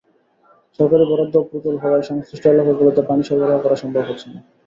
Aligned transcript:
সরকারি 0.79 1.03
বরাদ্দ 1.09 1.33
অপ্রতুল 1.37 1.75
হওয়ায় 1.77 2.07
সংশ্লিষ্ট 2.09 2.43
এলাকাগুলোতে 2.47 3.01
পানি 3.09 3.21
সরবরাহ 3.23 3.57
করা 3.63 3.77
সম্ভব 3.83 4.03
হচ্ছে 4.09 4.27
না। 4.27 4.39